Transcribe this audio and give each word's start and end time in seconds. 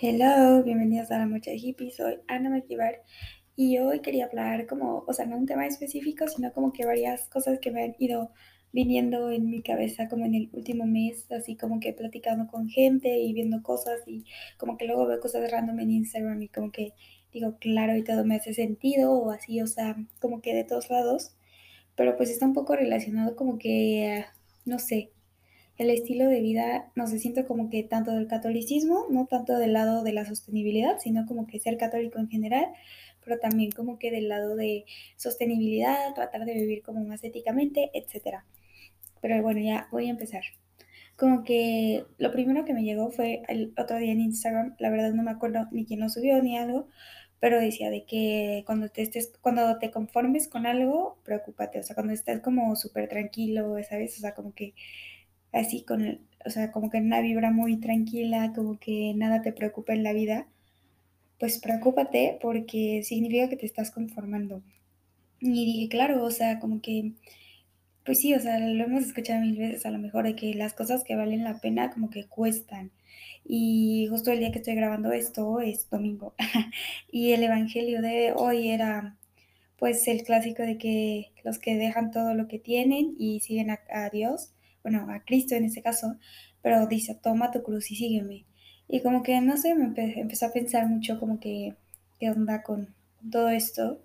Hello, 0.00 0.62
bienvenidos 0.62 1.10
a 1.10 1.18
la 1.18 1.26
Mocha 1.26 1.50
Hippie, 1.52 1.90
soy 1.90 2.20
Ana 2.28 2.50
Maquivar 2.50 3.02
y 3.56 3.78
hoy 3.78 3.98
quería 3.98 4.26
hablar 4.26 4.68
como, 4.68 5.02
o 5.08 5.12
sea, 5.12 5.26
no 5.26 5.36
un 5.36 5.44
tema 5.44 5.66
específico, 5.66 6.28
sino 6.28 6.52
como 6.52 6.72
que 6.72 6.86
varias 6.86 7.28
cosas 7.28 7.58
que 7.58 7.72
me 7.72 7.82
han 7.82 7.96
ido 7.98 8.30
viniendo 8.70 9.32
en 9.32 9.50
mi 9.50 9.60
cabeza 9.60 10.08
como 10.08 10.24
en 10.24 10.36
el 10.36 10.50
último 10.52 10.86
mes, 10.86 11.28
así 11.32 11.56
como 11.56 11.80
que 11.80 11.92
platicando 11.92 12.46
con 12.46 12.68
gente 12.68 13.18
y 13.18 13.32
viendo 13.32 13.60
cosas 13.60 14.06
y 14.06 14.24
como 14.56 14.78
que 14.78 14.86
luego 14.86 15.04
veo 15.08 15.18
cosas 15.18 15.50
random 15.50 15.80
en 15.80 15.90
Instagram 15.90 16.42
y 16.42 16.48
como 16.48 16.70
que 16.70 16.92
digo, 17.32 17.56
claro, 17.58 17.96
y 17.96 18.04
todo 18.04 18.24
me 18.24 18.36
hace 18.36 18.54
sentido 18.54 19.12
o 19.12 19.32
así, 19.32 19.60
o 19.62 19.66
sea, 19.66 19.96
como 20.20 20.40
que 20.42 20.54
de 20.54 20.62
todos 20.62 20.90
lados, 20.90 21.34
pero 21.96 22.16
pues 22.16 22.30
está 22.30 22.46
un 22.46 22.54
poco 22.54 22.76
relacionado 22.76 23.34
como 23.34 23.58
que, 23.58 24.24
no 24.64 24.78
sé, 24.78 25.10
el 25.78 25.90
estilo 25.90 26.26
de 26.26 26.40
vida, 26.40 26.90
no 26.96 27.06
se 27.06 27.20
siente 27.20 27.44
como 27.46 27.70
que 27.70 27.84
tanto 27.84 28.10
del 28.10 28.26
catolicismo, 28.26 29.06
no 29.10 29.26
tanto 29.26 29.56
del 29.56 29.72
lado 29.72 30.02
de 30.02 30.12
la 30.12 30.24
sostenibilidad, 30.24 30.98
sino 30.98 31.24
como 31.26 31.46
que 31.46 31.60
ser 31.60 31.78
católico 31.78 32.18
en 32.18 32.28
general, 32.28 32.66
pero 33.24 33.38
también 33.38 33.70
como 33.70 33.98
que 33.98 34.10
del 34.10 34.28
lado 34.28 34.56
de 34.56 34.84
sostenibilidad, 35.16 36.14
tratar 36.14 36.44
de 36.44 36.54
vivir 36.54 36.82
como 36.82 37.04
más 37.04 37.22
éticamente, 37.22 37.90
etc. 37.94 38.38
Pero 39.20 39.40
bueno, 39.42 39.60
ya 39.60 39.88
voy 39.92 40.08
a 40.08 40.10
empezar. 40.10 40.42
Como 41.16 41.44
que 41.44 42.04
lo 42.18 42.32
primero 42.32 42.64
que 42.64 42.74
me 42.74 42.82
llegó 42.82 43.10
fue 43.10 43.42
el 43.48 43.72
otro 43.76 43.98
día 43.98 44.12
en 44.12 44.20
Instagram, 44.20 44.74
la 44.78 44.90
verdad 44.90 45.12
no 45.12 45.22
me 45.22 45.30
acuerdo 45.30 45.66
ni 45.70 45.84
quién 45.84 46.00
lo 46.00 46.08
subió 46.08 46.42
ni 46.42 46.56
algo, 46.58 46.88
pero 47.40 47.60
decía 47.60 47.90
de 47.90 48.04
que 48.04 48.64
cuando 48.66 48.88
te 48.88 49.02
estés, 49.02 49.32
cuando 49.40 49.78
te 49.78 49.90
conformes 49.92 50.48
con 50.48 50.66
algo, 50.66 51.18
preocúpate, 51.24 51.78
o 51.80 51.82
sea, 51.84 51.94
cuando 51.94 52.12
estés 52.12 52.40
como 52.40 52.74
súper 52.76 53.08
tranquilo, 53.08 53.76
¿sabes? 53.88 54.16
O 54.18 54.20
sea, 54.20 54.34
como 54.34 54.54
que 54.54 54.74
así 55.52 55.82
con, 55.82 56.20
o 56.44 56.50
sea, 56.50 56.72
como 56.72 56.90
que 56.90 56.98
en 56.98 57.06
una 57.06 57.20
vibra 57.20 57.50
muy 57.50 57.76
tranquila, 57.78 58.52
como 58.54 58.78
que 58.78 59.12
nada 59.14 59.42
te 59.42 59.52
preocupa 59.52 59.92
en 59.92 60.02
la 60.02 60.12
vida, 60.12 60.46
pues 61.38 61.58
preocúpate 61.58 62.38
porque 62.40 63.02
significa 63.04 63.48
que 63.48 63.56
te 63.56 63.66
estás 63.66 63.90
conformando. 63.90 64.62
Y 65.40 65.66
dije, 65.66 65.88
claro, 65.88 66.24
o 66.24 66.30
sea, 66.30 66.58
como 66.58 66.80
que, 66.80 67.12
pues 68.04 68.20
sí, 68.20 68.34
o 68.34 68.40
sea, 68.40 68.58
lo 68.58 68.84
hemos 68.84 69.04
escuchado 69.04 69.40
mil 69.40 69.56
veces 69.56 69.86
a 69.86 69.90
lo 69.90 69.98
mejor 69.98 70.24
de 70.24 70.34
que 70.36 70.54
las 70.54 70.74
cosas 70.74 71.04
que 71.04 71.16
valen 71.16 71.44
la 71.44 71.60
pena 71.60 71.90
como 71.90 72.10
que 72.10 72.26
cuestan. 72.26 72.90
Y 73.44 74.08
justo 74.10 74.32
el 74.32 74.40
día 74.40 74.52
que 74.52 74.58
estoy 74.58 74.74
grabando 74.74 75.12
esto 75.12 75.60
es 75.60 75.88
domingo. 75.90 76.34
y 77.12 77.32
el 77.32 77.42
evangelio 77.44 78.02
de 78.02 78.32
hoy 78.36 78.70
era 78.70 79.16
pues 79.78 80.08
el 80.08 80.24
clásico 80.24 80.62
de 80.64 80.76
que 80.76 81.32
los 81.44 81.58
que 81.58 81.76
dejan 81.76 82.10
todo 82.10 82.34
lo 82.34 82.48
que 82.48 82.58
tienen 82.58 83.14
y 83.18 83.40
siguen 83.40 83.70
a 83.70 84.10
Dios, 84.10 84.52
bueno, 84.88 85.12
a 85.12 85.20
Cristo 85.24 85.54
en 85.54 85.64
ese 85.64 85.82
caso, 85.82 86.16
pero 86.62 86.86
dice, 86.86 87.14
toma 87.14 87.50
tu 87.50 87.62
cruz 87.62 87.90
y 87.90 87.96
sígueme. 87.96 88.46
Y 88.88 89.00
como 89.02 89.22
que, 89.22 89.40
no 89.40 89.56
sé, 89.56 89.74
me 89.74 89.84
empe 89.84 90.18
empecé 90.18 90.46
a 90.46 90.52
pensar 90.52 90.86
mucho 90.88 91.20
como 91.20 91.40
que, 91.40 91.76
¿qué 92.18 92.30
onda 92.30 92.62
con 92.62 92.94
todo 93.30 93.50
esto? 93.50 94.00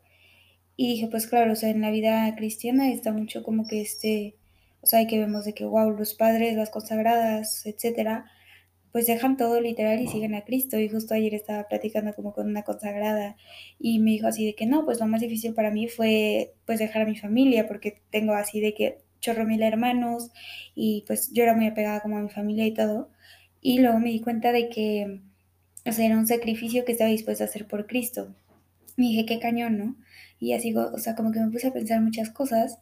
Y 0.75 0.89
dije, 0.93 1.07
pues 1.07 1.27
claro, 1.27 1.53
o 1.53 1.55
sea, 1.55 1.69
en 1.69 1.81
la 1.81 1.91
vida 1.91 2.35
cristiana 2.35 2.91
está 2.91 3.13
mucho 3.13 3.43
como 3.43 3.67
que 3.67 3.81
este, 3.81 4.35
o 4.81 4.87
sea, 4.87 5.05
que 5.07 5.19
vemos 5.19 5.45
de 5.45 5.53
que, 5.53 5.65
wow, 5.65 5.91
los 5.91 6.15
padres, 6.15 6.57
las 6.57 6.69
consagradas, 6.69 7.65
etcétera, 7.65 8.25
pues 8.91 9.07
dejan 9.07 9.37
todo 9.37 9.61
literal 9.61 10.01
y 10.01 10.07
siguen 10.07 10.35
a 10.35 10.43
Cristo. 10.43 10.77
Y 10.79 10.89
justo 10.89 11.13
ayer 11.15 11.33
estaba 11.33 11.67
platicando 11.67 12.13
como 12.13 12.33
con 12.33 12.47
una 12.47 12.63
consagrada 12.63 13.37
y 13.79 13.99
me 13.99 14.11
dijo 14.11 14.27
así 14.27 14.45
de 14.45 14.55
que 14.55 14.65
no, 14.65 14.85
pues 14.85 14.99
lo 14.99 15.07
más 15.07 15.21
difícil 15.21 15.53
para 15.53 15.71
mí 15.71 15.87
fue 15.87 16.53
pues 16.65 16.79
dejar 16.79 17.03
a 17.03 17.05
mi 17.05 17.15
familia 17.17 17.67
porque 17.67 18.01
tengo 18.11 18.33
así 18.33 18.61
de 18.61 18.73
que 18.73 19.02
chorro 19.23 19.45
mil 19.45 19.63
hermanos 19.63 20.31
y 20.75 21.03
pues 21.07 21.31
yo 21.31 21.43
era 21.43 21.55
muy 21.55 21.67
apegada 21.67 22.01
como 22.01 22.17
a 22.17 22.21
mi 22.21 22.29
familia 22.29 22.65
y 22.67 22.73
todo. 22.73 23.09
Y 23.61 23.79
luego 23.79 23.99
me 23.99 24.09
di 24.09 24.19
cuenta 24.19 24.51
de 24.51 24.69
que, 24.69 25.21
o 25.85 25.91
sea, 25.91 26.05
era 26.05 26.17
un 26.17 26.27
sacrificio 26.27 26.85
que 26.85 26.91
estaba 26.91 27.09
dispuesta 27.09 27.45
a 27.45 27.47
hacer 27.47 27.65
por 27.65 27.87
Cristo. 27.87 28.35
Y 28.97 29.09
dije, 29.09 29.25
qué 29.25 29.39
cañón, 29.39 29.77
¿no? 29.77 29.95
Y 30.39 30.53
así, 30.53 30.75
o 30.75 30.97
sea, 30.97 31.15
como 31.15 31.31
que 31.31 31.39
me 31.39 31.49
puse 31.49 31.67
a 31.67 31.73
pensar 31.73 32.01
muchas 32.01 32.29
cosas. 32.29 32.79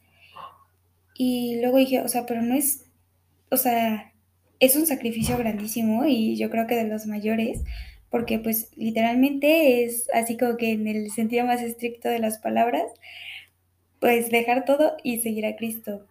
Y 1.15 1.61
luego 1.61 1.77
dije, 1.77 2.01
o 2.01 2.07
sea, 2.07 2.25
pero 2.25 2.41
no 2.41 2.55
es, 2.55 2.85
o 3.51 3.57
sea, 3.57 4.11
es 4.59 4.75
un 4.75 4.87
sacrificio 4.87 5.37
grandísimo 5.37 6.05
y 6.05 6.35
yo 6.37 6.49
creo 6.49 6.65
que 6.67 6.75
de 6.75 6.87
los 6.87 7.05
mayores, 7.05 7.63
porque 8.09 8.39
pues 8.39 8.69
literalmente 8.75 9.83
es 9.83 10.07
así 10.13 10.37
como 10.37 10.57
que 10.57 10.71
en 10.71 10.87
el 10.87 11.11
sentido 11.11 11.45
más 11.45 11.61
estricto 11.61 12.09
de 12.09 12.19
las 12.19 12.39
palabras, 12.39 12.91
pues 13.99 14.31
dejar 14.31 14.65
todo 14.65 14.97
y 15.03 15.21
seguir 15.21 15.45
a 15.45 15.55
Cristo. 15.55 16.07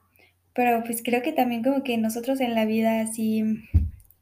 Pero 0.55 0.83
pues 0.85 1.03
creo 1.03 1.23
que 1.23 1.33
también 1.33 1.63
como 1.63 1.83
que 1.83 1.97
nosotros 1.99 2.41
en 2.41 2.55
la 2.55 2.65
vida 2.65 3.01
así 3.01 3.45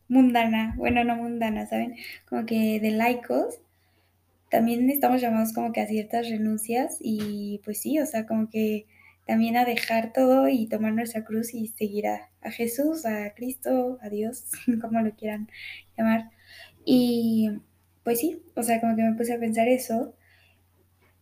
mundana, 0.09 0.75
bueno, 0.77 1.05
no 1.05 1.17
mundana, 1.17 1.67
¿saben? 1.67 1.97
Como 2.29 2.47
que 2.47 2.81
de 2.81 2.91
laicos, 2.91 3.61
también 4.51 4.89
estamos 4.91 5.21
llamados 5.21 5.53
como 5.53 5.73
que 5.73 5.81
a 5.81 5.87
ciertas 5.87 6.29
renuncias 6.29 6.97
y 7.01 7.61
pues 7.65 7.81
sí, 7.81 7.99
o 8.01 8.07
sea, 8.07 8.27
como 8.27 8.49
que 8.49 8.87
también 9.27 9.57
a 9.59 9.67
dejar 9.67 10.13
todo 10.15 10.49
y 10.49 10.67
tomar 10.69 10.95
nuestra 10.95 11.25
cruz 11.25 11.53
y 11.53 11.69
seguir 11.69 12.07
a, 12.09 12.31
a 12.41 12.51
Jesús, 12.51 13.05
a 13.05 13.35
Cristo, 13.35 13.99
a 14.01 14.09
Dios, 14.09 14.45
como 14.81 15.01
lo 15.01 15.15
quieran 15.15 15.51
llamar. 15.97 16.31
Y 16.85 17.51
pues 18.05 18.21
sí, 18.21 18.43
o 18.55 18.63
sea, 18.63 18.81
como 18.81 18.97
que 18.97 19.03
me 19.03 19.15
puse 19.15 19.35
a 19.35 19.39
pensar 19.39 19.69
eso 19.69 20.15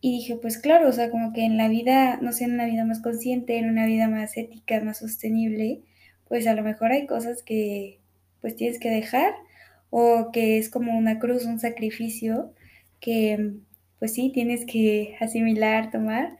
y 0.01 0.11
dije, 0.19 0.35
pues 0.37 0.57
claro, 0.57 0.89
o 0.89 0.91
sea, 0.91 1.09
como 1.11 1.33
que 1.33 1.43
en 1.45 1.57
la 1.57 1.67
vida, 1.69 2.19
no 2.21 2.31
sé, 2.31 2.45
en 2.45 2.53
una 2.53 2.65
vida 2.65 2.85
más 2.85 3.01
consciente, 3.01 3.57
en 3.57 3.69
una 3.69 3.85
vida 3.85 4.07
más 4.07 4.37
ética, 4.37 4.79
más 4.81 4.99
sostenible, 4.99 5.81
pues 6.27 6.47
a 6.47 6.53
lo 6.53 6.63
mejor 6.63 6.91
hay 6.91 7.07
cosas 7.07 7.43
que 7.43 7.99
pues 8.41 8.55
tienes 8.55 8.79
que 8.79 8.89
dejar 8.91 9.33
o 9.89 10.31
que 10.31 10.57
es 10.59 10.69
como 10.69 10.97
una 10.97 11.19
cruz, 11.19 11.45
un 11.45 11.59
sacrificio 11.59 12.53
que 12.99 13.55
pues 13.99 14.13
sí, 14.13 14.31
tienes 14.33 14.65
que 14.65 15.15
asimilar, 15.21 15.91
tomar. 15.91 16.37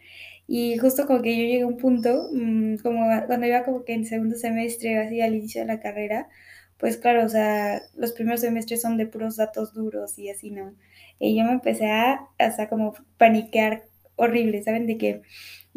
Y 0.48 0.78
justo 0.78 1.06
como 1.08 1.22
que 1.22 1.36
yo 1.36 1.44
llegué 1.44 1.62
a 1.64 1.68
un 1.68 1.78
punto, 1.78 2.30
mmm, 2.32 2.76
como 2.78 3.06
cuando 3.28 3.48
iba 3.48 3.64
como 3.66 3.84
que 3.84 3.94
en 3.94 4.06
segundo 4.06 4.36
semestre, 4.38 4.98
así 5.00 5.22
al 5.22 5.36
inicio 5.36 5.62
de 5.62 5.68
la 5.68 5.82
carrera, 5.82 6.30
pues 6.78 6.98
claro, 6.98 7.26
o 7.26 7.30
sea, 7.30 7.82
los 7.96 8.12
primeros 8.14 8.42
semestres 8.42 8.82
son 8.82 8.98
de 8.98 9.08
puros 9.08 9.38
datos 9.38 9.74
duros 9.74 10.18
y 10.20 10.30
así, 10.30 10.52
¿no? 10.52 10.76
Y 11.20 11.38
yo 11.38 11.44
me 11.44 11.54
empecé 11.54 11.88
a, 11.88 12.28
hasta 12.38 12.70
como 12.70 12.94
paniquear 13.18 13.86
horrible, 14.16 14.62
¿saben? 14.64 14.88
De 14.88 14.98
que, 14.98 15.22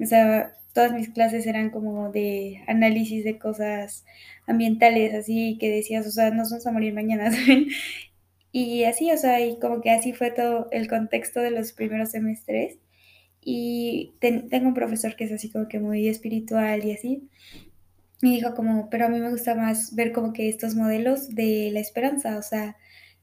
o 0.01 0.07
sea, 0.07 0.55
todas 0.75 0.93
mis 0.93 1.11
clases 1.11 1.47
eran 1.47 1.71
como 1.71 2.11
de 2.11 2.63
análisis 2.67 3.25
de 3.25 3.39
cosas 3.39 4.05
ambientales, 4.47 5.15
así 5.15 5.57
que 5.59 5.71
decías, 5.71 6.07
o 6.07 6.11
sea, 6.11 6.31
nos 6.31 6.51
vamos 6.51 6.67
a 6.67 6.73
morir 6.73 6.95
mañana, 6.95 7.31
¿saben? 7.33 7.69
Y 8.53 8.85
así, 8.85 9.11
o 9.13 9.17
sea, 9.17 9.41
y 9.41 9.59
como 9.61 9.81
que 9.81 9.91
así 9.91 10.13
fue 10.13 10.31
todo 10.31 10.69
el 10.73 10.89
contexto 10.89 11.41
de 11.41 11.51
los 11.53 11.73
primeros 11.73 12.11
semestres. 12.11 12.79
Y 13.43 14.15
ten, 14.21 14.49
tengo 14.51 14.69
un 14.69 14.75
profesor 14.75 15.17
que 15.17 15.25
es 15.25 15.33
así 15.33 15.51
como 15.51 15.69
que 15.69 15.79
muy 15.81 16.09
espiritual 16.09 16.85
y 16.85 16.93
así. 16.93 17.29
Y 18.23 18.35
dijo 18.35 18.55
como, 18.55 18.91
pero 18.91 19.07
a 19.07 19.09
mí 19.09 19.19
me 19.19 19.31
gusta 19.31 19.55
más 19.55 19.95
ver 19.95 20.13
como 20.13 20.33
que 20.33 20.49
estos 20.49 20.75
modelos 20.75 21.35
de 21.35 21.71
la 21.73 21.81
esperanza, 21.81 22.37
o 22.37 22.43
sea, 22.43 22.77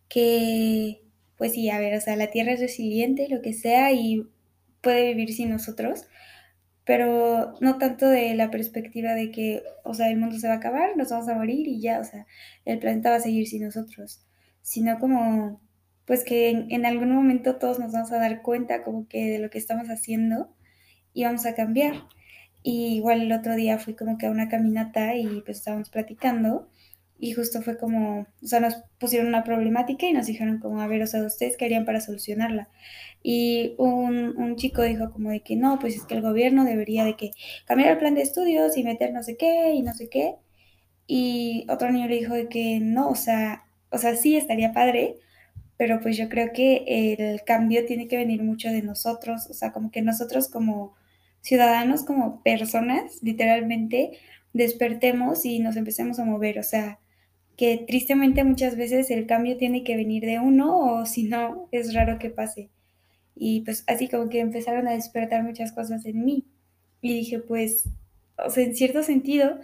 que, 0.09 1.03
pues 1.37 1.53
sí, 1.53 1.69
a 1.69 1.79
ver, 1.79 1.95
o 1.95 2.01
sea, 2.01 2.15
la 2.15 2.31
Tierra 2.31 2.53
es 2.53 2.59
resiliente, 2.59 3.27
lo 3.29 3.41
que 3.41 3.53
sea, 3.53 3.91
y 3.91 4.27
puede 4.81 5.09
vivir 5.13 5.33
sin 5.33 5.49
nosotros, 5.51 6.07
pero 6.85 7.53
no 7.61 7.77
tanto 7.77 8.07
de 8.09 8.33
la 8.35 8.49
perspectiva 8.51 9.13
de 9.13 9.31
que, 9.31 9.63
o 9.83 9.93
sea, 9.93 10.09
el 10.09 10.17
mundo 10.17 10.39
se 10.39 10.47
va 10.47 10.55
a 10.55 10.57
acabar, 10.57 10.97
nos 10.97 11.09
vamos 11.11 11.27
a 11.29 11.35
morir 11.35 11.67
y 11.67 11.81
ya, 11.81 11.99
o 11.99 12.03
sea, 12.03 12.25
el 12.65 12.79
planeta 12.79 13.11
va 13.11 13.17
a 13.17 13.19
seguir 13.19 13.47
sin 13.47 13.63
nosotros, 13.63 14.25
sino 14.61 14.99
como, 14.99 15.61
pues 16.05 16.23
que 16.23 16.49
en, 16.49 16.71
en 16.71 16.85
algún 16.85 17.11
momento 17.13 17.57
todos 17.57 17.79
nos 17.79 17.91
vamos 17.91 18.11
a 18.11 18.19
dar 18.19 18.41
cuenta 18.41 18.83
como 18.83 19.07
que 19.07 19.25
de 19.31 19.39
lo 19.39 19.49
que 19.49 19.57
estamos 19.59 19.89
haciendo 19.89 20.55
y 21.13 21.25
vamos 21.25 21.45
a 21.45 21.55
cambiar. 21.55 21.95
Y 22.69 22.97
igual 22.97 23.21
el 23.21 23.31
otro 23.31 23.55
día 23.55 23.79
fui 23.79 23.93
como 23.93 24.17
que 24.17 24.25
a 24.25 24.29
una 24.29 24.49
caminata 24.49 25.15
y 25.15 25.41
pues 25.45 25.59
estábamos 25.59 25.89
platicando 25.89 26.67
y 27.17 27.31
justo 27.31 27.61
fue 27.61 27.77
como, 27.77 28.27
o 28.43 28.45
sea, 28.45 28.59
nos 28.59 28.75
pusieron 28.99 29.29
una 29.29 29.45
problemática 29.45 30.05
y 30.05 30.11
nos 30.11 30.25
dijeron 30.25 30.59
como, 30.59 30.81
a 30.81 30.87
ver, 30.87 31.01
o 31.01 31.07
sea, 31.07 31.23
¿ustedes 31.23 31.55
qué 31.55 31.63
harían 31.63 31.85
para 31.85 32.01
solucionarla? 32.01 32.67
Y 33.23 33.73
un, 33.77 34.35
un 34.35 34.57
chico 34.57 34.81
dijo 34.81 35.11
como 35.11 35.29
de 35.29 35.39
que 35.43 35.55
no, 35.55 35.79
pues 35.79 35.95
es 35.95 36.03
que 36.03 36.15
el 36.15 36.21
gobierno 36.21 36.65
debería 36.65 37.05
de 37.05 37.15
que 37.15 37.31
cambiar 37.63 37.91
el 37.91 37.99
plan 37.99 38.15
de 38.15 38.23
estudios 38.23 38.75
y 38.75 38.83
meter 38.83 39.13
no 39.13 39.23
sé 39.23 39.37
qué 39.37 39.71
y 39.73 39.81
no 39.81 39.93
sé 39.93 40.09
qué. 40.09 40.35
Y 41.07 41.65
otro 41.69 41.89
niño 41.89 42.09
le 42.09 42.17
dijo 42.17 42.33
de 42.33 42.49
que 42.49 42.81
no, 42.81 43.07
o 43.07 43.15
sea, 43.15 43.63
o 43.91 43.97
sea, 43.97 44.13
sí 44.17 44.35
estaría 44.35 44.73
padre, 44.73 45.15
pero 45.77 46.01
pues 46.01 46.17
yo 46.17 46.27
creo 46.27 46.51
que 46.51 47.15
el 47.17 47.43
cambio 47.43 47.85
tiene 47.85 48.09
que 48.09 48.17
venir 48.17 48.43
mucho 48.43 48.69
de 48.71 48.81
nosotros, 48.81 49.47
o 49.49 49.53
sea, 49.53 49.71
como 49.71 49.89
que 49.89 50.01
nosotros 50.01 50.49
como 50.49 50.96
ciudadanos, 51.47 52.03
como 52.03 52.43
personas, 52.43 53.23
literalmente, 53.23 54.19
despertemos 54.51 55.45
y 55.45 55.59
nos 55.59 55.77
empecemos 55.77 56.19
a 56.19 56.25
mover, 56.25 56.59
o 56.59 56.63
sea, 56.63 56.99
que 57.55 57.85
tristemente 57.87 58.43
muchas 58.43 58.75
veces 58.75 59.09
el 59.11 59.27
cambio 59.27 59.55
tiene 59.55 59.85
que 59.85 59.95
venir 59.95 60.25
de 60.25 60.39
uno 60.39 60.77
o 60.77 61.05
si 61.13 61.23
no, 61.23 61.69
es 61.71 61.93
raro 61.93 62.19
que 62.19 62.29
pase. 62.29 62.69
Y 63.33 63.61
pues 63.61 63.85
así 63.87 64.09
como 64.09 64.29
que 64.29 64.41
empezaron 64.41 64.89
a 64.89 64.93
despertar 64.93 65.43
muchas 65.43 65.71
cosas 65.71 66.05
en 66.05 66.25
mí. 66.25 66.45
Y 67.01 67.13
dije, 67.13 67.39
pues, 67.39 67.87
o 68.45 68.49
sea, 68.49 68.65
en 68.65 68.75
cierto 68.75 69.03
sentido, 69.03 69.59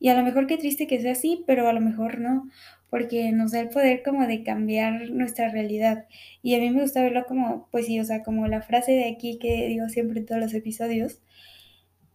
y 0.00 0.08
a 0.08 0.16
lo 0.16 0.24
mejor 0.24 0.48
qué 0.48 0.56
triste 0.56 0.88
que 0.88 1.00
sea 1.00 1.12
así, 1.12 1.44
pero 1.46 1.68
a 1.68 1.72
lo 1.72 1.80
mejor 1.80 2.18
no, 2.18 2.48
porque 2.90 3.32
nos 3.32 3.52
da 3.52 3.60
el 3.60 3.68
poder 3.68 4.02
como 4.02 4.26
de 4.26 4.42
cambiar 4.42 5.10
nuestra 5.10 5.48
realidad. 5.50 6.06
Y 6.42 6.54
a 6.54 6.58
mí 6.58 6.70
me 6.70 6.82
gusta 6.82 7.02
verlo 7.02 7.26
como, 7.26 7.68
pues 7.70 7.86
sí, 7.86 8.00
o 8.00 8.04
sea, 8.04 8.22
como 8.22 8.46
la 8.46 8.62
frase 8.62 8.92
de 8.92 9.08
aquí 9.08 9.38
que 9.38 9.66
digo 9.68 9.88
siempre 9.88 10.20
en 10.20 10.26
todos 10.26 10.40
los 10.40 10.54
episodios, 10.54 11.20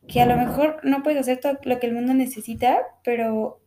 que 0.07 0.21
a 0.21 0.25
lo 0.25 0.35
mejor 0.37 0.79
no 0.83 1.03
puedes 1.03 1.19
hacer 1.21 1.39
todo 1.39 1.59
lo 1.63 1.79
que 1.79 1.87
el 1.87 1.93
mundo 1.93 2.13
necesita, 2.13 2.79
pero 3.03 3.61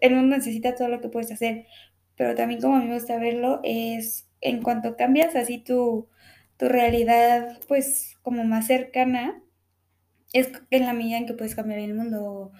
el 0.00 0.14
mundo 0.14 0.36
necesita 0.36 0.74
todo 0.74 0.88
lo 0.88 1.00
que 1.00 1.08
puedes 1.08 1.32
hacer. 1.32 1.66
Pero 2.16 2.34
también 2.34 2.60
como 2.60 2.76
a 2.76 2.80
mí 2.80 2.86
me 2.86 2.94
gusta 2.94 3.18
verlo 3.18 3.60
es 3.64 4.28
en 4.40 4.62
cuanto 4.62 4.96
cambias 4.96 5.34
así 5.36 5.58
tu, 5.58 6.08
tu 6.56 6.68
realidad, 6.68 7.58
pues 7.68 8.16
como 8.22 8.44
más 8.44 8.66
cercana, 8.66 9.42
es 10.32 10.50
en 10.70 10.86
la 10.86 10.92
medida 10.92 11.18
en 11.18 11.26
que 11.26 11.34
puedes 11.34 11.54
cambiar 11.54 11.80
el 11.80 11.94
mundo, 11.94 12.52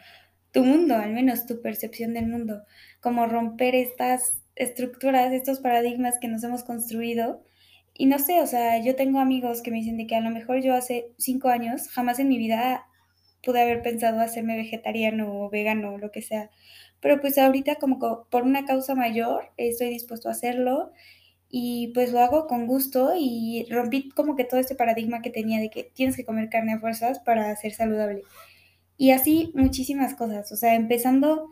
tu 0.53 0.65
mundo, 0.65 0.97
al 0.97 1.13
menos 1.13 1.47
tu 1.47 1.61
percepción 1.61 2.15
del 2.15 2.29
mundo, 2.29 2.63
como 3.01 3.27
romper 3.27 3.75
estas 3.75 4.43
estructuras, 4.55 5.33
estos 5.33 5.61
paradigmas 5.61 6.19
que 6.21 6.29
nos 6.29 6.45
hemos 6.45 6.63
construido. 6.63 7.43
Y 7.95 8.07
no 8.07 8.19
sé, 8.19 8.41
o 8.41 8.47
sea, 8.47 8.79
yo 8.83 8.95
tengo 8.97 9.19
amigos 9.19 9.63
que 9.63 9.71
me 9.71 9.79
dicen 9.79 9.97
de 9.97 10.07
que 10.07 10.17
a 10.17 10.21
lo 10.21 10.31
mejor 10.31 10.63
yo 10.63 10.75
hace 10.75 11.09
cinco 11.19 11.49
años 11.49 11.89
jamás 11.89 12.19
en 12.19 12.29
mi 12.29 12.39
vida 12.39 12.87
pude 13.43 13.61
haber 13.61 13.83
pensado 13.83 14.21
hacerme 14.21 14.57
vegetariano 14.57 15.43
o 15.43 15.51
vegano 15.51 15.95
o 15.95 15.99
lo 15.99 16.11
que 16.11 16.23
sea. 16.23 16.51
Pero 17.01 17.21
pues 17.21 17.37
ahorita 17.39 17.77
como 17.77 17.99
por 18.31 18.43
una 18.45 18.65
causa 18.65 18.95
mayor 18.95 19.51
estoy 19.57 19.89
dispuesto 19.89 20.29
a 20.29 20.33
hacerlo 20.33 20.93
y 21.51 21.89
pues 21.95 22.13
lo 22.13 22.21
hago 22.21 22.47
con 22.47 22.67
gusto 22.67 23.13
y 23.19 23.67
rompí 23.71 24.09
como 24.11 24.37
que 24.37 24.45
todo 24.45 24.61
este 24.61 24.75
paradigma 24.75 25.21
que 25.23 25.31
tenía 25.31 25.61
de 25.61 25.71
que 25.71 25.85
tienes 25.85 26.17
que 26.17 26.25
comer 26.25 26.49
carne 26.49 26.75
a 26.75 26.81
fuerzas 26.81 27.19
para 27.21 27.55
ser 27.57 27.73
saludable. 27.73 28.23
Y 29.03 29.11
así 29.11 29.51
muchísimas 29.57 30.15
cosas, 30.15 30.53
o 30.53 30.57
sea, 30.57 30.77
empezando 30.77 31.51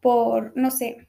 por, 0.00 0.52
no 0.56 0.72
sé, 0.72 1.06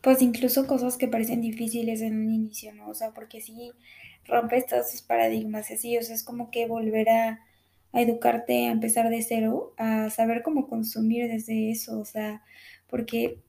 pues 0.00 0.22
incluso 0.22 0.66
cosas 0.66 0.96
que 0.96 1.08
parecen 1.08 1.42
difíciles 1.42 2.00
en 2.00 2.16
un 2.16 2.32
inicio, 2.32 2.72
¿no? 2.72 2.88
O 2.88 2.94
sea, 2.94 3.10
porque 3.10 3.42
si 3.42 3.72
rompes 4.24 4.64
todos 4.64 4.88
esos 4.88 5.02
paradigmas 5.02 5.70
así, 5.70 5.94
o 5.98 6.02
sea, 6.02 6.14
es 6.14 6.24
como 6.24 6.50
que 6.50 6.66
volver 6.66 7.10
a 7.10 7.40
educarte, 7.92 8.68
a 8.68 8.70
empezar 8.70 9.10
de 9.10 9.20
cero, 9.20 9.74
a 9.76 10.08
saber 10.08 10.42
cómo 10.42 10.66
consumir 10.66 11.28
desde 11.28 11.70
eso, 11.70 12.00
o 12.00 12.06
sea, 12.06 12.42
porque 12.86 13.40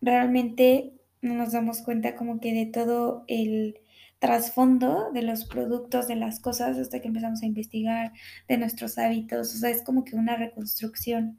realmente 0.00 0.94
no 1.20 1.34
nos 1.34 1.52
damos 1.52 1.82
cuenta 1.82 2.16
como 2.16 2.40
que 2.40 2.54
de 2.54 2.64
todo 2.64 3.24
el 3.28 3.78
trasfondo 4.24 5.10
de 5.12 5.20
los 5.20 5.44
productos, 5.44 6.08
de 6.08 6.16
las 6.16 6.40
cosas, 6.40 6.78
hasta 6.78 7.00
que 7.00 7.08
empezamos 7.08 7.42
a 7.42 7.46
investigar, 7.46 8.12
de 8.48 8.56
nuestros 8.56 8.96
hábitos, 8.96 9.54
o 9.54 9.58
sea, 9.58 9.68
es 9.68 9.82
como 9.82 10.02
que 10.02 10.16
una 10.16 10.34
reconstrucción. 10.34 11.38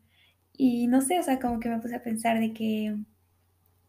Y 0.56 0.86
no 0.86 1.02
sé, 1.02 1.18
o 1.18 1.24
sea, 1.24 1.40
como 1.40 1.60
que 1.60 1.68
me 1.70 1.80
puse 1.80 1.96
a 1.96 2.04
pensar 2.04 2.40
de 2.40 2.54
que 2.54 2.96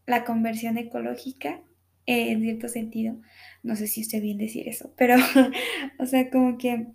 la 0.07 0.25
conversión 0.25 0.79
ecológica, 0.79 1.61
eh, 2.07 2.31
en 2.31 2.41
cierto 2.41 2.69
sentido, 2.69 3.21
no 3.61 3.75
sé 3.75 3.85
si 3.85 4.01
esté 4.01 4.19
bien 4.19 4.39
decir 4.39 4.67
eso, 4.67 4.91
pero, 4.97 5.15
o 5.99 6.05
sea, 6.07 6.31
como 6.31 6.57
que 6.57 6.87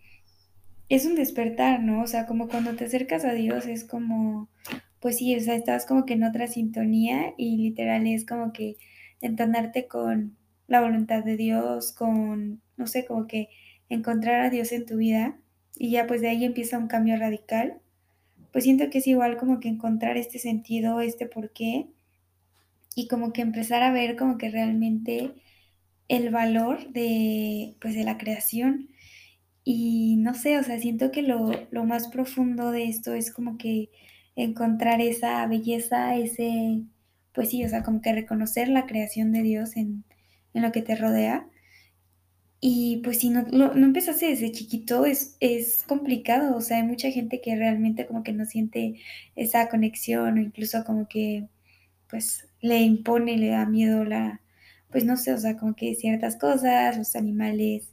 es 0.89 1.07
un 1.07 1.15
despertar, 1.15 1.81
¿no? 1.85 2.03
O 2.03 2.09
sea, 2.09 2.27
como 2.27 2.49
cuando 2.49 2.75
te 2.75 2.87
acercas 2.87 3.25
a 3.25 3.33
Dios 3.33 3.67
es 3.67 3.85
como, 3.85 4.51
pues 4.99 5.19
sí, 5.19 5.37
o 5.37 5.41
sea, 5.41 5.55
estás 5.55 5.87
como 5.87 6.05
que 6.05 6.15
en 6.15 6.25
otra 6.25 6.49
sintonía 6.49 7.33
y 7.39 7.59
literal 7.59 8.09
es 8.09 8.27
como 8.27 8.53
que 8.53 8.77
entonarte 9.21 9.87
con 9.87 10.37
la 10.73 10.81
voluntad 10.81 11.23
de 11.23 11.37
Dios, 11.37 11.93
con, 11.93 12.63
no 12.77 12.87
sé, 12.87 13.05
como 13.05 13.27
que 13.27 13.51
encontrar 13.91 14.41
a 14.41 14.51
Dios 14.51 14.73
en 14.73 14.87
tu 14.87 14.97
vida 14.97 15.39
y 15.77 15.91
ya 15.91 16.07
pues 16.07 16.23
de 16.23 16.31
ahí 16.31 16.45
empieza 16.45 16.79
un 16.79 16.89
cambio 16.89 17.17
radical. 17.19 17.81
Pues 18.53 18.65
siento 18.65 18.91
que 18.91 18.99
es 18.99 19.07
igual 19.07 19.37
como 19.37 19.61
que 19.61 19.69
encontrar 19.69 20.17
este 20.17 20.39
sentido, 20.39 21.01
este 21.01 21.27
porqué 21.27 21.89
y 22.97 23.07
como 23.09 23.33
que 23.33 23.43
empezar 23.43 23.83
a 23.83 23.93
ver 23.93 24.17
como 24.17 24.39
que 24.39 24.51
realmente 24.51 25.35
el 26.09 26.31
valor 26.31 26.91
de 26.93 27.77
pues 27.81 27.95
de 27.95 28.05
la 28.05 28.19
creación 28.19 28.89
y 29.65 30.17
no 30.19 30.35
sé, 30.35 30.59
o 30.59 30.63
sea, 30.63 30.79
siento 30.81 31.11
que 31.13 31.23
lo, 31.23 31.51
lo 31.71 31.85
más 31.85 32.09
profundo 32.09 32.71
de 32.73 32.85
esto 32.85 33.15
es 33.15 33.33
como 33.33 33.59
que 33.59 33.91
encontrar 34.37 35.01
esa 35.01 35.47
belleza, 35.47 36.17
ese, 36.17 36.83
pues 37.35 37.51
sí, 37.51 37.65
o 37.65 37.69
sea, 37.69 37.83
como 37.85 38.01
que 38.03 38.13
reconocer 38.13 38.69
la 38.69 38.87
creación 38.87 39.33
de 39.33 39.43
Dios 39.43 39.77
en, 39.77 40.05
en 40.55 40.63
lo 40.63 40.73
que 40.73 40.83
te 40.83 40.97
rodea. 40.97 41.47
Y 42.61 42.99
pues 43.05 43.19
si 43.19 43.31
no, 43.31 43.43
lo, 43.51 43.75
no 43.75 43.87
empezaste 43.87 44.27
desde 44.27 44.53
chiquito, 44.53 45.05
es, 45.05 45.37
es 45.41 45.83
complicado, 45.83 46.57
o 46.57 46.61
sea, 46.61 46.77
hay 46.79 46.85
mucha 46.85 47.11
gente 47.11 47.41
que 47.41 47.57
realmente 47.57 48.07
como 48.07 48.23
que 48.23 48.33
no 48.33 48.47
siente 48.47 49.01
esa 49.35 49.69
conexión 49.69 50.39
o 50.39 50.41
incluso 50.41 50.85
como 50.85 51.09
que 51.09 51.49
pues 52.09 52.47
le 52.61 52.79
impone, 52.81 53.37
le 53.39 53.49
da 53.49 53.67
miedo 53.67 54.05
la, 54.05 54.41
pues 54.91 55.05
no 55.05 55.17
sé, 55.17 55.33
o 55.33 55.39
sea, 55.39 55.57
como 55.57 55.75
que 55.75 55.95
ciertas 55.97 56.37
cosas, 56.37 56.97
los 56.99 57.17
animales 57.17 57.89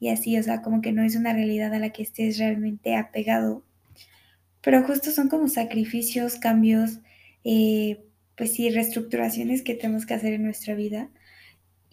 y 0.00 0.08
así, 0.08 0.38
o 0.38 0.42
sea, 0.42 0.62
como 0.62 0.80
que 0.80 0.92
no 0.92 1.02
es 1.04 1.14
una 1.14 1.32
realidad 1.34 1.74
a 1.74 1.78
la 1.78 1.90
que 1.90 2.02
estés 2.02 2.38
realmente 2.38 2.96
apegado. 2.96 3.62
Pero 4.62 4.82
justo 4.84 5.10
son 5.10 5.28
como 5.28 5.48
sacrificios, 5.48 6.36
cambios, 6.36 7.00
eh, 7.44 8.02
pues 8.36 8.54
sí, 8.54 8.70
reestructuraciones 8.70 9.62
que 9.62 9.74
tenemos 9.74 10.06
que 10.06 10.14
hacer 10.14 10.32
en 10.34 10.42
nuestra 10.44 10.74
vida. 10.74 11.10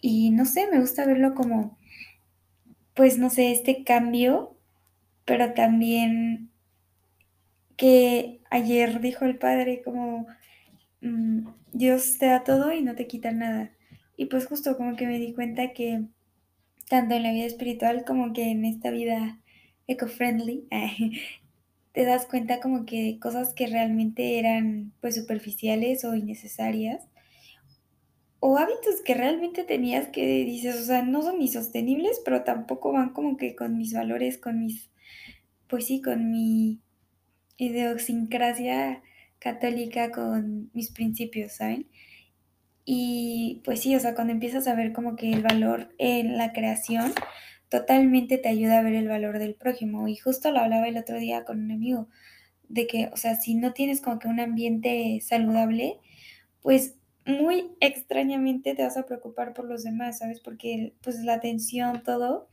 Y 0.00 0.30
no 0.30 0.44
sé, 0.44 0.68
me 0.70 0.80
gusta 0.80 1.06
verlo 1.06 1.34
como, 1.34 1.76
pues 2.94 3.18
no 3.18 3.30
sé, 3.30 3.52
este 3.52 3.84
cambio, 3.84 4.56
pero 5.24 5.54
también 5.54 6.50
que 7.76 8.40
ayer 8.50 9.00
dijo 9.00 9.24
el 9.24 9.38
padre 9.38 9.82
como, 9.84 10.26
mm, 11.00 11.48
Dios 11.72 12.18
te 12.18 12.26
da 12.26 12.44
todo 12.44 12.72
y 12.72 12.82
no 12.82 12.94
te 12.94 13.06
quita 13.06 13.32
nada. 13.32 13.72
Y 14.16 14.26
pues 14.26 14.46
justo 14.46 14.76
como 14.76 14.96
que 14.96 15.06
me 15.06 15.18
di 15.18 15.32
cuenta 15.32 15.72
que 15.72 16.04
tanto 16.88 17.14
en 17.14 17.22
la 17.22 17.32
vida 17.32 17.46
espiritual 17.46 18.04
como 18.04 18.32
que 18.32 18.50
en 18.50 18.64
esta 18.64 18.90
vida 18.90 19.40
eco-friendly, 19.86 20.66
te 21.92 22.04
das 22.04 22.26
cuenta 22.26 22.60
como 22.60 22.86
que 22.86 23.18
cosas 23.20 23.54
que 23.54 23.66
realmente 23.66 24.38
eran 24.38 24.92
pues 25.00 25.16
superficiales 25.16 26.04
o 26.04 26.14
innecesarias 26.14 27.07
o 28.40 28.56
hábitos 28.56 29.00
que 29.04 29.14
realmente 29.14 29.64
tenías 29.64 30.08
que 30.08 30.44
dices, 30.44 30.76
o 30.76 30.84
sea, 30.84 31.02
no 31.02 31.22
son 31.22 31.38
ni 31.38 31.48
sostenibles, 31.48 32.20
pero 32.24 32.44
tampoco 32.44 32.92
van 32.92 33.12
como 33.12 33.36
que 33.36 33.56
con 33.56 33.76
mis 33.76 33.92
valores, 33.92 34.38
con 34.38 34.60
mis, 34.60 34.90
pues 35.68 35.86
sí, 35.86 36.00
con 36.00 36.30
mi 36.30 36.80
idiosincrasia 37.56 39.02
católica, 39.38 40.10
con 40.12 40.70
mis 40.72 40.90
principios, 40.92 41.52
¿saben? 41.52 41.88
Y 42.84 43.60
pues 43.64 43.80
sí, 43.80 43.94
o 43.94 44.00
sea, 44.00 44.14
cuando 44.14 44.32
empiezas 44.32 44.66
a 44.66 44.74
ver 44.74 44.92
como 44.92 45.16
que 45.16 45.30
el 45.32 45.42
valor 45.42 45.94
en 45.98 46.38
la 46.38 46.52
creación, 46.52 47.12
totalmente 47.68 48.38
te 48.38 48.48
ayuda 48.48 48.78
a 48.78 48.82
ver 48.82 48.94
el 48.94 49.08
valor 49.08 49.38
del 49.38 49.54
prójimo. 49.54 50.08
Y 50.08 50.16
justo 50.16 50.50
lo 50.50 50.60
hablaba 50.60 50.88
el 50.88 50.96
otro 50.96 51.18
día 51.18 51.44
con 51.44 51.62
un 51.62 51.72
amigo, 51.72 52.08
de 52.68 52.86
que, 52.86 53.10
o 53.12 53.16
sea, 53.16 53.36
si 53.36 53.54
no 53.54 53.72
tienes 53.72 54.00
como 54.00 54.18
que 54.18 54.28
un 54.28 54.40
ambiente 54.40 55.20
saludable, 55.22 55.98
pues 56.62 56.97
muy 57.28 57.76
extrañamente 57.80 58.74
te 58.74 58.82
vas 58.82 58.96
a 58.96 59.06
preocupar 59.06 59.52
por 59.54 59.66
los 59.66 59.84
demás, 59.84 60.18
¿sabes? 60.18 60.40
Porque 60.40 60.94
pues 61.02 61.20
la 61.24 61.34
atención, 61.34 62.02
todo, 62.02 62.48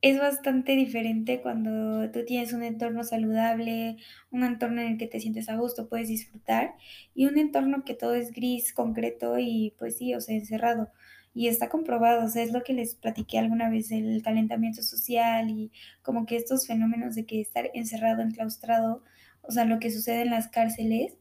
es 0.00 0.18
bastante 0.18 0.72
diferente 0.76 1.40
cuando 1.42 2.10
tú 2.10 2.24
tienes 2.24 2.52
un 2.52 2.62
entorno 2.62 3.02
saludable, 3.04 3.96
un 4.30 4.44
entorno 4.44 4.80
en 4.80 4.92
el 4.92 4.98
que 4.98 5.08
te 5.08 5.20
sientes 5.20 5.48
a 5.48 5.56
gusto, 5.56 5.88
puedes 5.88 6.08
disfrutar, 6.08 6.74
y 7.14 7.26
un 7.26 7.38
entorno 7.38 7.84
que 7.84 7.94
todo 7.94 8.14
es 8.14 8.32
gris, 8.32 8.72
concreto 8.72 9.38
y 9.38 9.74
pues 9.78 9.98
sí, 9.98 10.14
o 10.14 10.20
sea, 10.20 10.36
encerrado. 10.36 10.90
Y 11.34 11.48
está 11.48 11.68
comprobado, 11.68 12.24
o 12.24 12.28
sea, 12.28 12.42
es 12.42 12.52
lo 12.52 12.62
que 12.62 12.72
les 12.72 12.94
platiqué 12.94 13.38
alguna 13.38 13.70
vez, 13.70 13.90
el 13.90 14.22
calentamiento 14.22 14.82
social 14.82 15.50
y 15.50 15.72
como 16.02 16.26
que 16.26 16.36
estos 16.36 16.66
fenómenos 16.66 17.14
de 17.14 17.26
que 17.26 17.40
estar 17.40 17.70
encerrado, 17.74 18.22
enclaustrado, 18.22 19.02
o 19.42 19.52
sea, 19.52 19.64
lo 19.64 19.78
que 19.78 19.90
sucede 19.90 20.22
en 20.22 20.30
las 20.30 20.48
cárceles, 20.48 21.18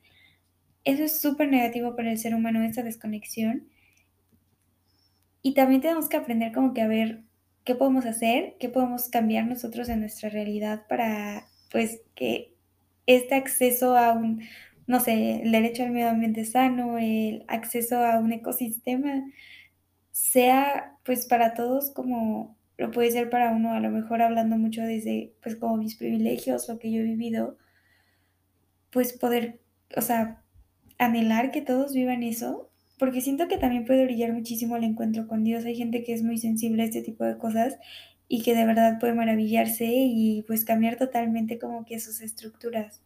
eso 0.88 1.03
es 1.03 1.20
súper 1.20 1.50
negativo 1.50 1.96
para 1.96 2.12
el 2.12 2.17
ser 2.17 2.34
humano, 2.34 2.63
esa 2.63 2.82
desconexión. 2.82 3.67
Y 5.41 5.53
también 5.53 5.82
tenemos 5.82 6.08
que 6.08 6.17
aprender 6.17 6.53
como 6.53 6.74
que 6.74 6.82
a 6.82 6.88
ver 6.88 7.24
qué 7.65 7.75
podemos 7.75 8.06
hacer, 8.06 8.56
qué 8.60 8.70
podemos 8.70 9.10
cambiar 9.10 9.46
nosotros 9.46 9.89
en 9.89 10.00
nuestra 10.00 10.29
realidad 10.29 10.86
para, 10.88 11.48
pues, 11.72 12.01
que 12.15 12.53
este 13.06 13.36
acceso 13.36 13.98
a 13.98 14.13
un, 14.13 14.41
no 14.88 15.01
sé, 15.01 15.41
el 15.44 15.51
derecho 15.51 15.84
al 15.84 15.91
medio 15.91 16.10
ambiente 16.10 16.46
sano, 16.46 16.98
el 16.98 17.44
acceso 17.50 18.03
a 18.06 18.20
un 18.20 18.32
ecosistema, 18.32 19.25
sea, 20.12 20.98
pues, 21.03 21.25
para 21.27 21.53
todos 21.53 21.91
como 21.91 22.58
lo 22.77 22.91
puede 22.91 23.12
ser 23.12 23.29
para 23.29 23.51
uno, 23.51 23.74
a 23.74 23.79
lo 23.82 23.89
mejor 23.89 24.22
hablando 24.22 24.58
mucho 24.58 24.84
desde, 24.84 25.34
pues, 25.44 25.58
como 25.58 25.77
mis 25.77 25.96
privilegios, 25.98 26.70
lo 26.70 26.79
que 26.79 26.91
yo 26.91 27.01
he 27.01 27.03
vivido, 27.03 27.58
pues 28.91 29.13
poder, 29.13 29.60
o 29.96 30.01
sea, 30.01 30.44
anhelar 30.98 31.51
que 31.51 31.62
todos 31.62 31.94
vivan 31.94 32.24
eso 32.24 32.68
porque 32.98 33.22
siento 33.22 33.48
que 33.48 33.58
también 33.58 33.86
puede 33.86 34.06
brillar 34.06 34.34
muchísimo 34.34 34.75
el 34.75 34.84
encuentro 34.84 35.27
con 35.27 35.44
Dios. 35.44 35.66
Hay 35.66 35.75
gente 35.75 36.04
que 36.04 36.13
es 36.13 36.24
muy 36.24 36.38
sensible 36.38 36.82
a 36.82 36.86
este 36.86 37.01
tipo 37.01 37.24
de 37.24 37.38
cosas 37.38 37.77
y 38.27 38.42
que 38.42 38.56
de 38.56 38.66
verdad 38.66 39.00
puede 39.00 39.13
maravillarse 39.13 39.86
y 39.88 40.44
pues 40.48 40.66
cambiar 40.66 40.98
totalmente 40.98 41.60
como 41.60 41.86
que 41.86 42.00
sus 42.00 42.22
estructuras. 42.22 43.01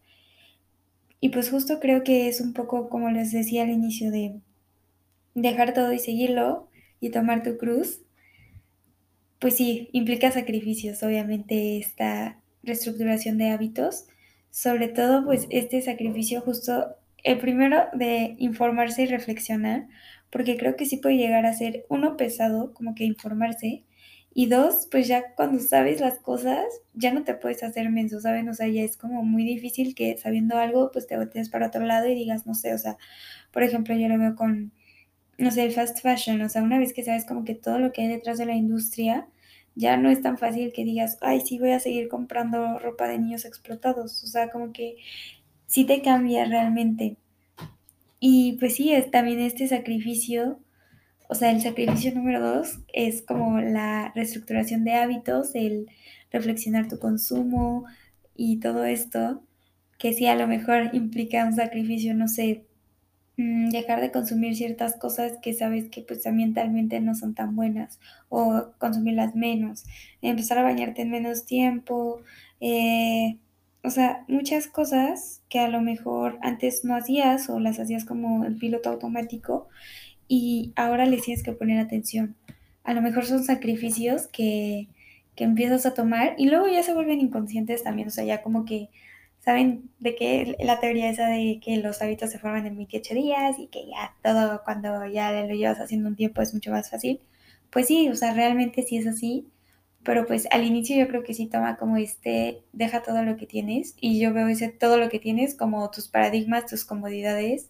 Y 1.20 1.30
pues 1.30 1.50
justo 1.52 1.80
creo 1.80 2.04
que 2.04 2.28
es 2.28 2.42
un 2.42 2.54
poco 2.54 2.90
como 2.90 3.10
les 3.12 3.32
decía 3.32 3.64
al 3.64 3.70
inicio 3.70 4.12
de 4.12 4.40
dejar 5.36 5.74
todo 5.74 5.92
y 5.94 6.00
seguirlo 6.00 6.70
y 7.00 7.10
tomar 7.10 7.44
tu 7.44 7.58
cruz. 7.58 8.02
Pues 9.40 9.56
sí, 9.56 9.90
implica 9.92 10.32
sacrificios, 10.32 11.04
obviamente, 11.04 11.78
esta 11.78 12.40
reestructuración 12.64 13.38
de 13.38 13.50
hábitos. 13.50 14.06
Sobre 14.52 14.88
todo, 14.88 15.26
pues 15.26 15.48
este 15.50 15.82
sacrificio 15.82 16.42
justo, 16.42 16.96
el 17.24 17.38
primero 17.40 17.86
de 17.94 18.36
informarse 18.40 19.04
y 19.04 19.06
reflexionar, 19.08 19.88
porque 20.30 20.58
creo 20.58 20.76
que 20.76 20.86
sí 20.86 20.98
puede 20.98 21.18
llegar 21.18 21.46
a 21.46 21.54
ser 21.54 21.86
uno 21.90 22.18
pesado, 22.18 22.74
como 22.74 22.96
que 22.96 23.04
informarse, 23.06 23.84
y 24.34 24.48
dos, 24.48 24.88
pues 24.90 25.08
ya 25.08 25.34
cuando 25.36 25.60
sabes 25.60 26.00
las 26.00 26.20
cosas, 26.20 26.64
ya 26.94 27.14
no 27.14 27.24
te 27.24 27.34
puedes 27.34 27.64
hacer 27.64 27.90
menso, 27.90 28.22
¿saben? 28.22 28.48
O 28.48 28.54
sea, 28.54 28.68
ya 28.68 28.82
es 28.82 28.96
como 28.96 29.24
muy 29.24 29.44
difícil 29.44 29.94
que 29.94 30.18
sabiendo 30.18 30.58
algo, 30.58 30.92
pues 30.92 31.06
te 31.08 31.18
voltees 31.18 31.50
para 31.50 31.68
otro 31.68 31.86
lado 31.86 32.08
y 32.08 32.16
digas, 32.16 32.48
no 32.48 32.56
sé, 32.56 32.74
o 32.74 32.78
sea, 32.78 32.98
por 33.52 33.64
ejemplo, 33.64 33.96
yo 33.96 34.08
lo 34.08 34.18
veo 34.18 34.36
con, 34.36 34.72
no 35.38 35.52
sé, 35.52 35.64
el 35.66 35.74
fast 35.74 36.02
fashion, 36.02 36.42
o 36.42 36.50
sea, 36.50 36.64
una 36.64 36.80
vez 36.80 36.94
que 36.94 37.04
sabes 37.04 37.26
como 37.26 37.44
que 37.46 37.56
todo 37.56 37.80
lo 37.80 37.92
que 37.92 38.04
hay 38.04 38.08
detrás 38.10 38.38
de 38.38 38.46
la 38.46 38.56
industria, 38.56 39.28
ya 39.76 39.98
no 39.98 40.10
es 40.10 40.22
tan 40.22 40.38
fácil 40.38 40.74
que 40.74 40.86
digas, 40.86 41.18
ay, 41.22 41.42
sí, 41.42 41.60
voy 41.60 41.72
a 41.72 41.80
seguir 41.80 42.08
comprando 42.10 42.80
ropa 42.80 43.08
de 43.08 43.20
niños 43.20 43.46
explotados, 43.46 44.24
o 44.24 44.28
sea, 44.28 44.50
como 44.50 44.74
que 44.74 44.96
sí 45.72 45.86
te 45.86 46.02
cambia 46.02 46.46
realmente. 46.46 47.18
Y 48.20 48.58
pues 48.60 48.76
sí, 48.76 48.94
es 48.94 49.10
también 49.10 49.40
este 49.40 49.68
sacrificio 49.68 50.60
o 51.32 51.36
sea, 51.36 51.50
el 51.52 51.62
sacrificio 51.62 52.14
número 52.14 52.42
dos 52.42 52.82
es 52.92 53.22
como 53.22 53.62
la 53.62 54.12
reestructuración 54.14 54.84
de 54.84 54.96
hábitos, 54.96 55.56
el 55.56 55.90
reflexionar 56.30 56.90
tu 56.90 57.00
consumo 57.00 57.86
y 58.36 58.60
todo 58.60 58.84
esto, 58.84 59.42
que 59.98 60.12
sí 60.12 60.28
a 60.28 60.36
lo 60.36 60.46
mejor 60.46 60.90
implica 60.92 61.46
un 61.46 61.56
sacrificio, 61.56 62.14
no 62.14 62.28
sé, 62.28 62.66
mm, 63.38 63.70
dejar 63.70 64.02
de 64.02 64.12
consumir 64.12 64.58
ciertas 64.58 64.98
cosas 64.98 65.38
que 65.42 65.54
sabes 65.54 65.90
que 65.90 66.02
pues 66.02 66.28
ambientalmente 66.28 67.00
no 67.00 67.16
son 67.16 67.34
tan 67.34 67.56
buenas 67.56 67.98
o 68.28 68.74
consumirlas 68.78 69.34
menos, 69.34 69.86
empezar 70.22 70.58
a 70.58 70.64
bañarte 70.64 71.04
en 71.04 71.12
menos 71.12 71.46
tiempo, 71.46 72.20
eh, 72.60 73.38
o 73.84 73.90
sea, 73.90 74.24
muchas 74.28 74.68
cosas 74.68 75.42
que 75.50 75.60
a 75.60 75.68
lo 75.68 75.82
mejor 75.82 76.38
antes 76.42 76.86
no 76.86 76.96
hacías 76.96 77.50
o 77.50 77.60
las 77.60 77.80
hacías 77.80 78.06
como 78.06 78.46
el 78.46 78.58
piloto 78.58 78.90
automático 78.90 79.68
y 80.28 80.72
ahora 80.76 81.06
les 81.06 81.24
tienes 81.24 81.44
que 81.44 81.54
poner 81.54 81.80
atención. 81.80 82.36
A 82.84 82.94
lo 82.94 83.02
mejor 83.02 83.26
son 83.26 83.44
sacrificios 83.44 84.28
que, 84.28 84.88
que 85.36 85.44
empiezas 85.44 85.86
a 85.86 85.94
tomar 85.94 86.36
y 86.38 86.48
luego 86.48 86.68
ya 86.68 86.84
se 86.84 86.94
vuelven 86.94 87.22
inconscientes 87.22 87.84
también, 87.84 88.08
o 88.08 88.12
sea, 88.12 88.24
ya 88.24 88.42
como 88.42 88.66
que 88.66 88.90
saben 89.40 89.90
de 90.00 90.16
que 90.16 90.56
la 90.60 90.80
teoría 90.80 91.10
esa 91.10 91.28
de 91.28 91.60
que 91.64 91.78
los 91.78 92.02
hábitos 92.02 92.30
se 92.30 92.40
forman 92.40 92.68
en 92.68 92.78
28 92.78 93.14
días 93.16 93.60
y 93.60 93.68
que 93.68 93.88
ya 93.88 94.16
todo 94.24 94.62
cuando 94.64 95.06
ya 95.08 95.32
lo 95.32 95.54
llevas 95.56 95.80
haciendo 95.80 96.10
un 96.10 96.16
tiempo 96.16 96.42
es 96.42 96.54
mucho 96.54 96.72
más 96.72 96.90
fácil. 96.92 97.20
Pues 97.72 97.88
sí, 97.88 98.10
o 98.10 98.16
sea, 98.16 98.34
realmente 98.34 98.84
sí 98.84 98.98
es 98.98 99.08
así, 99.08 99.48
pero 100.04 100.26
pues 100.26 100.48
al 100.52 100.64
inicio 100.64 100.98
yo 100.98 101.08
creo 101.08 101.24
que 101.24 101.34
sí 101.34 101.48
toma 101.48 101.78
como 101.78 101.98
este, 101.98 102.64
deja 102.74 103.04
todo 103.04 103.24
lo 103.24 103.38
que 103.38 103.46
tienes 103.46 103.96
y 104.00 104.20
yo 104.20 104.34
veo 104.34 104.48
ese 104.48 104.70
todo 104.70 104.98
lo 104.98 105.10
que 105.10 105.20
tienes 105.20 105.56
como 105.56 105.90
tus 105.92 106.08
paradigmas, 106.08 106.66
tus 106.66 106.86
comodidades 106.86 107.70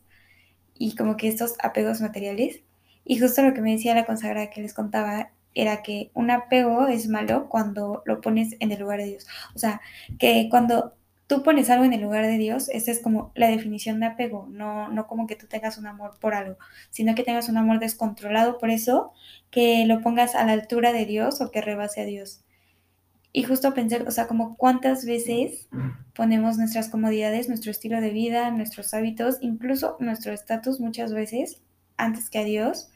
y 0.77 0.95
como 0.95 1.17
que 1.17 1.27
estos 1.27 1.55
apegos 1.61 2.01
materiales. 2.01 2.61
Y 3.03 3.19
justo 3.19 3.41
lo 3.41 3.53
que 3.53 3.61
me 3.61 3.73
decía 3.73 3.95
la 3.95 4.05
consagrada 4.05 4.49
que 4.49 4.61
les 4.61 4.73
contaba 4.73 5.31
era 5.53 5.81
que 5.83 6.11
un 6.13 6.31
apego 6.31 6.87
es 6.87 7.07
malo 7.07 7.49
cuando 7.49 8.03
lo 8.05 8.21
pones 8.21 8.55
en 8.59 8.71
el 8.71 8.79
lugar 8.79 8.99
de 8.99 9.05
Dios. 9.07 9.27
O 9.55 9.59
sea, 9.59 9.81
que 10.19 10.47
cuando 10.49 10.95
tú 11.31 11.43
pones 11.43 11.69
algo 11.69 11.85
en 11.85 11.93
el 11.93 12.01
lugar 12.01 12.25
de 12.25 12.37
Dios, 12.37 12.67
esa 12.67 12.91
es 12.91 12.99
como 12.99 13.31
la 13.35 13.47
definición 13.47 14.01
de 14.01 14.07
apego, 14.07 14.49
no, 14.51 14.89
no 14.89 15.07
como 15.07 15.27
que 15.27 15.37
tú 15.37 15.47
tengas 15.47 15.77
un 15.77 15.87
amor 15.87 16.17
por 16.19 16.33
algo, 16.33 16.57
sino 16.89 17.15
que 17.15 17.23
tengas 17.23 17.47
un 17.47 17.55
amor 17.55 17.79
descontrolado 17.79 18.57
por 18.57 18.69
eso, 18.69 19.13
que 19.49 19.85
lo 19.85 20.01
pongas 20.01 20.35
a 20.35 20.45
la 20.45 20.51
altura 20.51 20.91
de 20.91 21.05
Dios 21.05 21.39
o 21.39 21.49
que 21.49 21.61
rebase 21.61 22.01
a 22.01 22.05
Dios. 22.05 22.43
Y 23.31 23.43
justo 23.43 23.73
pensar, 23.73 24.05
o 24.05 24.11
sea, 24.11 24.27
como 24.27 24.57
cuántas 24.57 25.05
veces 25.05 25.69
ponemos 26.13 26.57
nuestras 26.57 26.89
comodidades, 26.89 27.47
nuestro 27.47 27.71
estilo 27.71 28.01
de 28.01 28.09
vida, 28.09 28.51
nuestros 28.51 28.93
hábitos, 28.93 29.37
incluso 29.39 29.95
nuestro 30.01 30.33
estatus 30.33 30.81
muchas 30.81 31.13
veces 31.13 31.61
antes 31.95 32.29
que 32.29 32.39
a 32.39 32.43
Dios. 32.43 32.89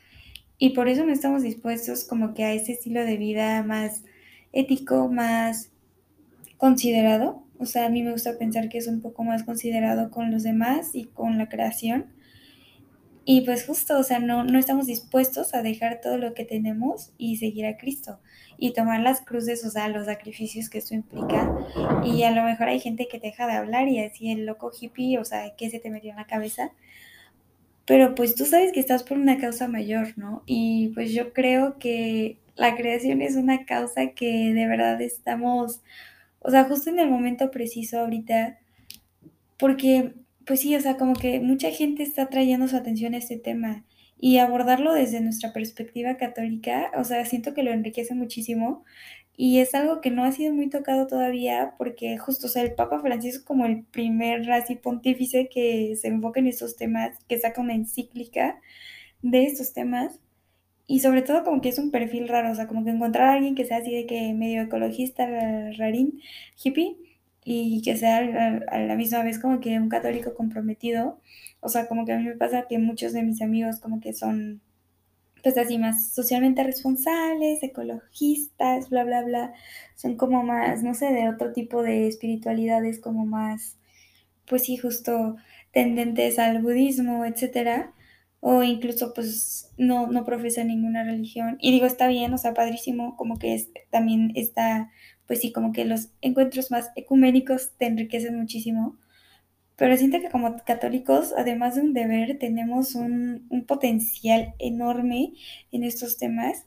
Y 0.57 0.71
por 0.71 0.89
eso 0.89 1.05
no 1.05 1.13
estamos 1.13 1.41
dispuestos 1.41 2.03
como 2.03 2.33
que 2.33 2.43
a 2.43 2.51
ese 2.51 2.73
estilo 2.73 3.05
de 3.05 3.15
vida 3.15 3.63
más 3.63 4.03
ético, 4.51 5.07
más 5.07 5.71
considerado. 6.57 7.44
O 7.59 7.65
sea, 7.65 7.85
a 7.85 7.89
mí 7.89 8.03
me 8.03 8.11
gusta 8.11 8.37
pensar 8.37 8.69
que 8.69 8.77
es 8.77 8.87
un 8.87 9.01
poco 9.01 9.23
más 9.23 9.43
considerado 9.43 10.11
con 10.11 10.31
los 10.31 10.43
demás 10.43 10.91
y 10.93 11.05
con 11.05 11.37
la 11.37 11.49
creación. 11.49 12.07
Y 13.23 13.41
pues 13.41 13.65
justo, 13.65 13.97
o 13.97 14.03
sea, 14.03 14.19
no, 14.19 14.43
no 14.43 14.59
estamos 14.59 14.85
dispuestos 14.85 15.55
a 15.55 15.63
dejar 15.63 15.99
todo 16.01 16.17
lo 16.17 16.33
que 16.33 16.45
tenemos 16.45 17.11
y 17.17 17.37
seguir 17.37 17.65
a 17.65 17.77
Cristo 17.77 18.19
y 18.57 18.73
tomar 18.73 19.01
las 19.01 19.21
cruces, 19.21 19.65
o 19.65 19.69
sea, 19.69 19.89
los 19.89 20.05
sacrificios 20.05 20.69
que 20.69 20.77
esto 20.77 20.93
implica. 20.93 21.51
Y 22.03 22.23
a 22.23 22.31
lo 22.31 22.43
mejor 22.43 22.69
hay 22.69 22.79
gente 22.79 23.07
que 23.07 23.19
deja 23.19 23.47
de 23.47 23.53
hablar 23.53 23.87
y 23.87 23.99
así 23.99 24.31
el 24.31 24.45
loco 24.45 24.71
hippie, 24.79 25.17
o 25.17 25.25
sea, 25.25 25.55
¿qué 25.57 25.69
se 25.69 25.79
te 25.79 25.89
metió 25.89 26.11
en 26.11 26.17
la 26.17 26.27
cabeza? 26.27 26.71
Pero 27.85 28.15
pues 28.15 28.35
tú 28.35 28.45
sabes 28.45 28.71
que 28.71 28.79
estás 28.79 29.03
por 29.03 29.17
una 29.17 29.37
causa 29.37 29.67
mayor, 29.67 30.17
¿no? 30.17 30.43
Y 30.45 30.89
pues 30.89 31.13
yo 31.13 31.33
creo 31.33 31.77
que 31.77 32.37
la 32.55 32.75
creación 32.75 33.21
es 33.21 33.35
una 33.35 33.65
causa 33.65 34.11
que 34.11 34.53
de 34.53 34.67
verdad 34.67 35.01
estamos, 35.01 35.81
o 36.45 36.51
sea, 36.51 36.65
justo 36.65 36.89
en 36.89 36.99
el 36.99 37.09
momento 37.09 37.49
preciso 37.49 37.99
ahorita, 37.99 38.59
porque 39.57 40.13
pues 40.45 40.59
sí, 40.59 40.75
o 40.75 40.81
sea, 40.81 40.95
como 40.97 41.13
que 41.13 41.39
mucha 41.39 41.71
gente 41.71 42.03
está 42.03 42.27
trayendo 42.27 42.67
su 42.67 42.77
atención 42.77 43.15
a 43.15 43.17
este 43.17 43.37
tema 43.37 43.83
y 44.19 44.37
abordarlo 44.37 44.93
desde 44.93 45.21
nuestra 45.21 45.53
perspectiva 45.53 46.17
católica, 46.17 46.91
o 46.97 47.03
sea, 47.03 47.25
siento 47.25 47.53
que 47.53 47.63
lo 47.63 47.71
enriquece 47.71 48.13
muchísimo 48.13 48.85
y 49.35 49.59
es 49.59 49.73
algo 49.75 50.01
que 50.01 50.11
no 50.11 50.23
ha 50.23 50.31
sido 50.31 50.53
muy 50.53 50.69
tocado 50.69 51.07
todavía 51.07 51.73
porque 51.79 52.17
justo, 52.19 52.45
o 52.47 52.49
sea, 52.49 52.61
el 52.61 52.75
Papa 52.75 52.99
Francisco 52.99 53.43
como 53.45 53.65
el 53.65 53.83
primer 53.83 54.49
así 54.51 54.75
pontífice 54.75 55.49
que 55.49 55.95
se 55.99 56.07
enfoca 56.09 56.39
en 56.39 56.47
estos 56.47 56.75
temas, 56.77 57.17
que 57.27 57.39
saca 57.39 57.59
una 57.59 57.73
encíclica 57.73 58.61
de 59.23 59.45
estos 59.45 59.73
temas 59.73 60.19
y 60.87 60.99
sobre 60.99 61.21
todo 61.23 61.43
como 61.43 61.61
que 61.61 61.69
es 61.69 61.79
un 61.79 61.91
perfil 61.91 62.27
raro, 62.27 62.51
o 62.51 62.55
sea, 62.55 62.67
como 62.67 62.83
que 62.85 62.91
encontrar 62.91 63.29
a 63.29 63.33
alguien 63.33 63.55
que 63.55 63.65
sea 63.65 63.77
así 63.77 63.93
de 63.93 64.05
que 64.05 64.33
medio 64.33 64.61
ecologista, 64.63 65.25
rarín, 65.77 66.21
hippie 66.63 66.97
y 67.43 67.81
que 67.83 67.97
sea 67.97 68.17
a, 68.67 68.79
la 68.79 68.95
misma 68.95 69.23
vez 69.23 69.39
como 69.39 69.59
que 69.59 69.79
un 69.79 69.89
católico 69.89 70.33
comprometido. 70.35 71.19
O 71.61 71.69
sea, 71.69 71.87
como 71.87 72.05
que 72.05 72.13
a 72.13 72.17
mí 72.17 72.25
me 72.25 72.35
pasa 72.35 72.67
que 72.67 72.79
muchos 72.79 73.13
de 73.13 73.23
mis 73.23 73.41
amigos 73.41 73.79
como 73.79 73.99
que 74.01 74.13
son 74.13 74.61
pues 75.43 75.57
así 75.59 75.77
más 75.77 76.11
socialmente 76.13 76.63
responsables, 76.63 77.61
ecologistas, 77.61 78.89
bla, 78.89 79.03
bla, 79.03 79.23
bla. 79.23 79.53
Son 79.95 80.17
como 80.17 80.43
más, 80.43 80.81
no 80.83 80.95
sé, 80.95 81.13
de 81.13 81.29
otro 81.29 81.53
tipo 81.53 81.83
de 81.83 82.07
espiritualidades 82.07 82.99
como 82.99 83.27
más, 83.27 83.77
pues 84.47 84.63
sí, 84.63 84.77
justo 84.77 85.37
tendentes 85.71 86.39
al 86.39 86.61
budismo, 86.63 87.25
etcétera. 87.25 87.93
O 88.47 88.61
incluso 88.61 89.13
pues 89.13 89.73
no, 89.77 90.07
no 90.07 90.23
profesan 90.23 90.67
ninguna 90.67 91.03
religión. 91.03 91.57
Y 91.59 91.71
digo, 91.71 91.87
está 91.87 92.07
bien, 92.07 92.33
o 92.33 92.37
sea, 92.37 92.53
padrísimo, 92.53 93.15
como 93.17 93.39
que 93.39 93.55
es, 93.55 93.69
también 93.89 94.31
está 94.35 94.91
pues 95.27 95.41
sí, 95.41 95.51
como 95.51 95.71
que 95.71 95.85
los 95.85 96.09
encuentros 96.21 96.71
más 96.71 96.91
ecuménicos 96.95 97.71
te 97.77 97.87
enriquecen 97.87 98.37
muchísimo. 98.37 98.97
Pero 99.75 99.97
siento 99.97 100.21
que 100.21 100.29
como 100.29 100.55
católicos, 100.65 101.33
además 101.37 101.75
de 101.75 101.81
un 101.81 101.93
deber, 101.93 102.37
tenemos 102.39 102.95
un, 102.95 103.45
un 103.49 103.65
potencial 103.65 104.53
enorme 104.59 105.33
en 105.71 105.83
estos 105.83 106.17
temas. 106.17 106.65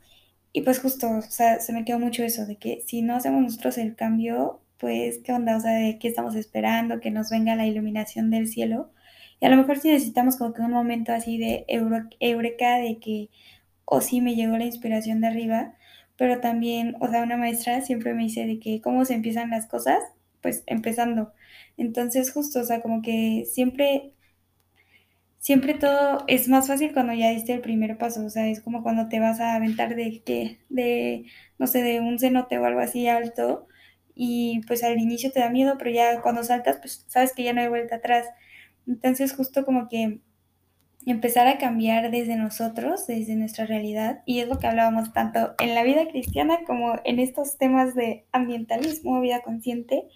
Y 0.52 0.62
pues 0.62 0.80
justo, 0.80 1.10
o 1.10 1.22
sea, 1.22 1.60
se 1.60 1.72
me 1.72 1.84
quedó 1.84 1.98
mucho 1.98 2.22
eso, 2.24 2.46
de 2.46 2.56
que 2.56 2.82
si 2.86 3.02
no 3.02 3.16
hacemos 3.16 3.42
nosotros 3.42 3.78
el 3.78 3.96
cambio, 3.96 4.60
pues 4.78 5.20
qué 5.24 5.32
onda, 5.32 5.56
o 5.56 5.60
sea, 5.60 5.72
de 5.72 5.98
qué 5.98 6.08
estamos 6.08 6.34
esperando, 6.34 7.00
que 7.00 7.10
nos 7.10 7.30
venga 7.30 7.56
la 7.56 7.66
iluminación 7.66 8.30
del 8.30 8.48
cielo. 8.48 8.90
Y 9.40 9.46
a 9.46 9.50
lo 9.50 9.56
mejor 9.56 9.78
sí 9.78 9.88
necesitamos 9.90 10.36
como 10.36 10.52
que 10.54 10.62
un 10.62 10.72
momento 10.72 11.12
así 11.12 11.38
de 11.38 11.64
eureka, 11.68 12.76
de 12.78 12.98
que, 13.00 13.30
o 13.84 14.00
sí 14.00 14.20
me 14.20 14.34
llegó 14.36 14.56
la 14.58 14.64
inspiración 14.66 15.20
de 15.20 15.28
arriba, 15.28 15.74
pero 16.16 16.40
también, 16.40 16.96
o 17.00 17.08
sea, 17.08 17.22
una 17.22 17.36
maestra 17.36 17.80
siempre 17.82 18.14
me 18.14 18.24
dice 18.24 18.46
de 18.46 18.58
que 18.60 18.80
cómo 18.82 19.04
se 19.04 19.14
empiezan 19.14 19.50
las 19.50 19.66
cosas, 19.66 20.00
pues 20.42 20.64
empezando. 20.66 21.32
Entonces, 21.76 22.32
justo, 22.32 22.60
o 22.60 22.64
sea, 22.64 22.82
como 22.82 23.02
que 23.02 23.44
siempre, 23.50 24.14
siempre 25.38 25.74
todo 25.74 26.24
es 26.28 26.48
más 26.48 26.66
fácil 26.68 26.92
cuando 26.92 27.12
ya 27.14 27.30
diste 27.30 27.52
el 27.52 27.60
primer 27.60 27.98
paso, 27.98 28.24
o 28.24 28.30
sea, 28.30 28.48
es 28.48 28.60
como 28.60 28.82
cuando 28.82 29.08
te 29.08 29.20
vas 29.20 29.40
a 29.40 29.54
aventar 29.54 29.94
de 29.96 30.22
que, 30.24 30.58
de, 30.68 31.24
no 31.58 31.66
sé, 31.66 31.82
de 31.82 32.00
un 32.00 32.18
cenote 32.18 32.58
o 32.58 32.64
algo 32.64 32.80
así 32.80 33.06
alto, 33.08 33.66
y 34.14 34.60
pues 34.66 34.82
al 34.84 34.98
inicio 34.98 35.30
te 35.32 35.40
da 35.40 35.50
miedo, 35.50 35.76
pero 35.78 35.90
ya 35.90 36.20
cuando 36.22 36.42
saltas, 36.44 36.78
pues 36.78 37.04
sabes 37.08 37.32
que 37.34 37.44
ya 37.44 37.52
no 37.52 37.60
hay 37.60 37.68
vuelta 37.68 37.96
atrás. 37.96 38.26
Entonces, 38.88 39.32
justo 39.34 39.64
como 39.64 39.88
que 39.88 40.20
empezar 41.06 41.46
a 41.46 41.58
cambiar 41.58 42.10
desde 42.10 42.36
nosotros, 42.36 43.06
desde 43.06 43.36
nuestra 43.36 43.66
realidad, 43.66 44.22
y 44.26 44.40
es 44.40 44.48
lo 44.48 44.58
que 44.58 44.66
hablábamos 44.66 45.12
tanto 45.12 45.54
en 45.60 45.74
la 45.74 45.84
vida 45.84 46.08
cristiana 46.08 46.60
como 46.66 46.94
en 47.04 47.18
estos 47.18 47.56
temas 47.56 47.94
de 47.94 48.26
ambientalismo, 48.32 49.20
vida 49.20 49.42
consciente. 49.42 50.08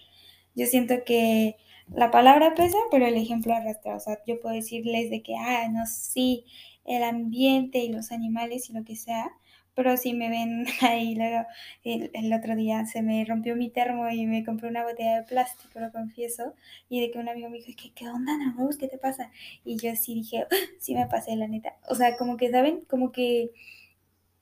Yo 0.54 0.66
siento 0.66 1.04
que 1.06 1.56
la 1.94 2.10
palabra 2.10 2.54
pesa, 2.54 2.78
pero 2.90 3.06
el 3.06 3.14
ejemplo 3.14 3.54
arrastra. 3.54 3.96
O 3.96 4.00
sea, 4.00 4.18
yo 4.26 4.40
puedo 4.40 4.54
decirles 4.54 5.10
de 5.10 5.22
que, 5.22 5.36
ah, 5.36 5.68
no, 5.70 5.86
sí, 5.86 6.44
el 6.84 7.04
ambiente 7.04 7.78
y 7.78 7.92
los 7.92 8.10
animales 8.10 8.68
y 8.70 8.72
lo 8.72 8.84
que 8.84 8.96
sea, 8.96 9.30
pero 9.74 9.96
si 9.96 10.14
me 10.14 10.28
ven 10.28 10.66
ahí, 10.82 11.14
luego 11.14 11.46
el, 11.84 12.32
otro 12.32 12.56
día 12.56 12.86
se 12.86 13.02
me 13.02 13.24
rompió 13.24 13.56
mi 13.56 13.70
termo 13.70 14.08
y 14.08 14.26
me 14.26 14.44
compré 14.44 14.68
una 14.68 14.84
botella 14.84 15.20
de 15.20 15.22
plástico, 15.24 15.80
lo 15.80 15.90
confieso, 15.92 16.54
y 16.88 17.00
de 17.00 17.10
que 17.10 17.18
un 17.18 17.28
amigo 17.28 17.48
me 17.48 17.58
dijo, 17.58 17.72
¿qué, 17.76 17.92
qué 17.94 18.08
onda, 18.08 18.32
Ana? 18.32 18.56
¿Qué 18.78 18.88
te 18.88 18.98
pasa? 18.98 19.30
Y 19.64 19.76
yo 19.76 19.94
sí 19.96 20.14
dije, 20.14 20.46
ah, 20.50 20.54
sí 20.78 20.94
me 20.94 21.06
pasé, 21.06 21.36
la 21.36 21.48
neta. 21.48 21.76
O 21.88 21.94
sea, 21.94 22.16
como 22.16 22.36
que, 22.36 22.50
¿saben? 22.50 22.82
Como 22.86 23.12
que 23.12 23.50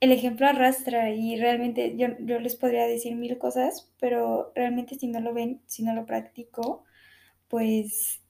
el 0.00 0.12
ejemplo 0.12 0.46
arrastra 0.46 1.10
y 1.10 1.36
realmente 1.36 1.96
yo, 1.96 2.08
yo 2.20 2.40
les 2.40 2.56
podría 2.56 2.86
decir 2.86 3.14
mil 3.16 3.38
cosas, 3.38 3.90
pero 4.00 4.52
realmente 4.54 4.96
si 4.96 5.06
no 5.06 5.20
lo 5.20 5.34
ven, 5.34 5.60
si 5.66 5.82
no 5.82 5.94
lo 5.94 6.06
practico, 6.06 6.84
pues 7.48 8.22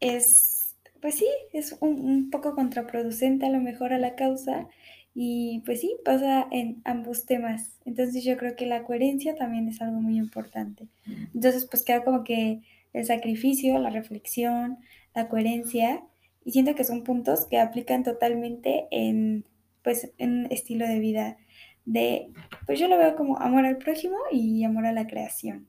es, 0.00 0.76
pues 1.00 1.16
sí, 1.16 1.26
es 1.52 1.76
un, 1.80 2.00
un 2.04 2.30
poco 2.30 2.54
contraproducente 2.54 3.46
a 3.46 3.50
lo 3.50 3.60
mejor 3.60 3.92
a 3.92 3.98
la 3.98 4.14
causa 4.16 4.68
y 5.14 5.62
pues 5.66 5.80
sí, 5.80 5.96
pasa 6.04 6.46
en 6.50 6.80
ambos 6.84 7.26
temas. 7.26 7.78
Entonces 7.84 8.24
yo 8.24 8.36
creo 8.36 8.56
que 8.56 8.66
la 8.66 8.84
coherencia 8.84 9.34
también 9.34 9.68
es 9.68 9.80
algo 9.82 10.00
muy 10.00 10.16
importante. 10.18 10.88
Entonces 11.34 11.66
pues 11.70 11.84
queda 11.84 12.04
como 12.04 12.24
que 12.24 12.60
el 12.92 13.04
sacrificio, 13.04 13.78
la 13.78 13.90
reflexión, 13.90 14.78
la 15.14 15.28
coherencia 15.28 16.02
y 16.44 16.52
siento 16.52 16.74
que 16.74 16.84
son 16.84 17.04
puntos 17.04 17.46
que 17.46 17.58
aplican 17.58 18.04
totalmente 18.04 18.86
en 18.90 19.44
pues 19.82 20.12
en 20.18 20.46
estilo 20.50 20.86
de 20.86 20.98
vida 21.00 21.36
de, 21.84 22.28
pues 22.66 22.78
yo 22.78 22.88
lo 22.88 22.98
veo 22.98 23.16
como 23.16 23.38
amor 23.38 23.64
al 23.64 23.78
prójimo 23.78 24.16
y 24.30 24.64
amor 24.64 24.86
a 24.86 24.92
la 24.92 25.06
creación. 25.06 25.68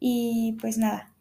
Y 0.00 0.56
pues 0.60 0.78
nada. 0.78 1.12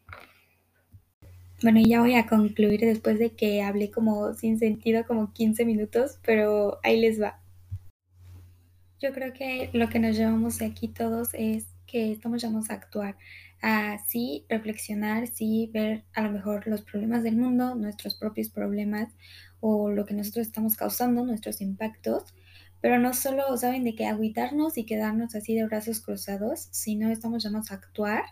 Bueno, 1.62 1.80
ya 1.86 2.02
voy 2.02 2.16
a 2.16 2.28
concluir 2.28 2.82
después 2.82 3.20
de 3.20 3.32
que 3.32 3.62
hablé 3.62 3.90
como 3.90 4.34
sin 4.34 4.60
sentido 4.60 5.06
como 5.06 5.32
15 5.32 5.66
minutos, 5.66 6.20
pero 6.26 6.80
ahí 6.84 7.00
les 7.00 7.22
va. 7.22 7.43
Yo 9.04 9.12
creo 9.12 9.34
que 9.34 9.70
lo 9.74 9.90
que 9.90 10.00
nos 10.00 10.16
llevamos 10.16 10.62
aquí 10.62 10.88
todos 10.88 11.32
es 11.34 11.66
que 11.86 12.14
estamos 12.14 12.42
llamados 12.42 12.70
a 12.70 12.76
actuar, 12.76 13.18
a 13.62 13.98
sí 14.08 14.46
reflexionar, 14.48 15.28
sí 15.28 15.70
ver 15.74 16.06
a 16.14 16.22
lo 16.22 16.32
mejor 16.32 16.66
los 16.68 16.84
problemas 16.84 17.22
del 17.22 17.36
mundo, 17.36 17.76
nuestros 17.76 18.16
propios 18.16 18.48
problemas 18.48 19.10
o 19.60 19.92
lo 19.92 20.06
que 20.06 20.14
nosotros 20.14 20.48
estamos 20.48 20.78
causando, 20.78 21.26
nuestros 21.26 21.60
impactos, 21.60 22.34
pero 22.80 22.98
no 22.98 23.14
solo 23.14 23.58
saben 23.58 23.84
de 23.84 23.94
qué 23.94 24.06
agüitarnos 24.06 24.78
y 24.78 24.86
quedarnos 24.86 25.36
así 25.36 25.54
de 25.54 25.66
brazos 25.66 26.00
cruzados, 26.00 26.70
sino 26.72 27.10
estamos 27.10 27.44
llamados 27.44 27.72
a 27.72 27.76
actuar. 27.76 28.24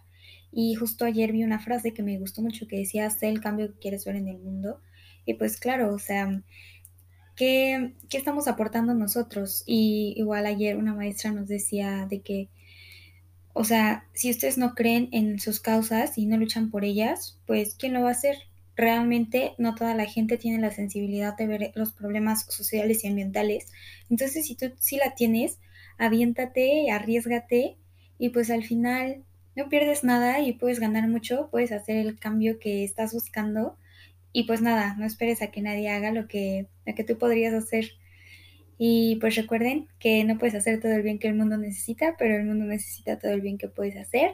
Y 0.54 0.76
justo 0.76 1.04
ayer 1.04 1.34
vi 1.34 1.44
una 1.44 1.60
frase 1.60 1.94
que 1.94 2.02
me 2.02 2.18
gustó 2.18 2.42
mucho 2.42 2.66
que 2.70 2.78
decía, 2.78 3.10
sé 3.10 3.28
el 3.28 3.42
cambio 3.42 3.74
que 3.74 3.80
quieres 3.80 4.06
ver 4.06 4.16
en 4.16 4.30
el 4.30 4.38
mundo. 4.38 4.80
Y 5.26 5.34
pues 5.34 5.58
claro, 5.58 5.94
o 5.94 6.00
sea, 6.00 6.42
¿qué, 7.42 7.94
qué 8.08 8.20
estamos 8.20 8.48
aportando 8.48 8.94
nosotros? 8.94 9.64
Y 9.66 10.14
igual 10.16 10.46
ayer 10.46 10.78
una 10.78 10.94
maestra 10.94 11.32
nos 11.32 11.48
decía 11.48 12.06
de 12.08 12.22
que, 12.22 12.50
o 13.54 13.64
sea, 13.64 14.06
si 14.14 14.30
ustedes 14.30 14.60
no 14.60 14.76
creen 14.76 15.10
en 15.12 15.40
sus 15.40 15.60
causas 15.60 16.20
y 16.20 16.28
no 16.28 16.38
luchan 16.38 16.70
por 16.70 16.86
ellas, 16.86 17.40
pues 17.48 17.74
¿quién 17.80 17.94
lo 17.94 18.04
va 18.04 18.10
a 18.10 18.12
hacer? 18.12 18.36
Realmente 18.76 19.54
no 19.58 19.74
toda 19.74 19.96
la 19.96 20.06
gente 20.06 20.38
tiene 20.38 20.62
la 20.62 20.70
sensibilidad 20.70 21.36
de 21.36 21.48
ver 21.48 21.72
los 21.74 21.94
problemas 21.94 22.46
sociales 22.46 23.04
y 23.04 23.08
ambientales. 23.08 23.72
Entonces, 24.12 24.46
si 24.46 24.54
tú 24.54 24.72
sí 24.78 24.98
la 24.98 25.16
tienes, 25.16 25.58
aviéntate, 25.98 26.92
arriesgate 26.92 27.76
y 28.20 28.30
pues 28.30 28.52
al 28.52 28.64
final 28.64 29.24
no 29.56 29.68
pierdes 29.68 30.04
nada 30.04 30.42
y 30.42 30.54
puedes 30.54 30.80
ganar 30.80 31.08
mucho, 31.08 31.50
puedes 31.50 31.72
hacer 31.72 31.98
el 31.98 32.20
cambio 32.20 32.60
que 32.60 32.84
estás 32.84 33.14
buscando 33.14 33.80
y 34.34 34.44
pues 34.44 34.62
nada, 34.62 34.96
no 34.98 35.06
esperes 35.06 35.42
a 35.42 35.52
que 35.52 35.62
nadie 35.62 35.90
haga 35.90 36.12
lo 36.12 36.28
que, 36.28 36.68
lo 36.86 36.96
que 36.96 37.04
tú 37.04 37.18
podrías 37.18 37.54
hacer. 37.54 37.92
Y 38.78 39.18
pues 39.18 39.36
recuerden 39.36 39.88
que 40.00 40.24
no 40.24 40.38
puedes 40.38 40.56
hacer 40.56 40.80
todo 40.80 40.94
el 40.94 41.04
bien 41.04 41.20
que 41.20 41.28
el 41.28 41.36
mundo 41.36 41.58
necesita, 41.58 42.16
pero 42.18 42.36
el 42.36 42.46
mundo 42.46 42.66
necesita 42.66 43.20
todo 43.20 43.32
el 43.32 43.42
bien 43.42 43.58
que 43.58 43.68
puedes 43.68 43.96
hacer. 43.96 44.34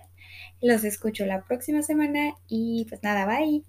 Los 0.62 0.83
escucho 0.83 1.25
la 1.25 1.43
próxima 1.43 1.81
semana 1.81 2.33
y 2.47 2.86
pues 2.88 3.03
nada, 3.03 3.25
bye. 3.25 3.63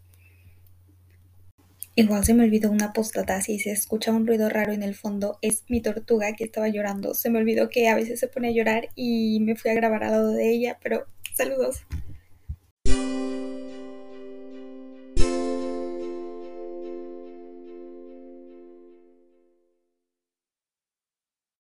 Igual 1.96 2.24
se 2.24 2.32
me 2.32 2.44
olvidó 2.44 2.70
una 2.70 2.92
postdata, 2.92 3.40
si 3.40 3.58
se 3.58 3.72
escucha 3.72 4.12
un 4.12 4.24
ruido 4.24 4.48
raro 4.48 4.72
en 4.72 4.84
el 4.84 4.94
fondo, 4.94 5.38
es 5.42 5.64
mi 5.68 5.80
tortuga 5.80 6.32
que 6.34 6.44
estaba 6.44 6.68
llorando. 6.68 7.12
Se 7.12 7.28
me 7.28 7.40
olvidó 7.40 7.70
que 7.70 7.88
a 7.88 7.96
veces 7.96 8.20
se 8.20 8.28
pone 8.28 8.48
a 8.48 8.52
llorar 8.52 8.88
y 8.94 9.40
me 9.40 9.56
fui 9.56 9.72
a 9.72 9.74
grabar 9.74 10.04
al 10.04 10.12
lado 10.12 10.30
de 10.30 10.48
ella, 10.48 10.78
pero 10.80 11.06
saludos. 11.34 11.84